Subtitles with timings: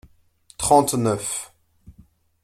[0.57, 1.53] Trente-neuf.